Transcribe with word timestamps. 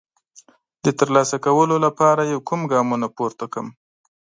د 0.83 0.85
ترلاسه 0.99 1.37
کولو 1.45 1.75
لپاره 1.85 2.21
یې 2.29 2.37
کوم 2.47 2.61
ګامونه 2.71 3.07
پورته 3.15 3.45
کړم؟ 3.53 3.67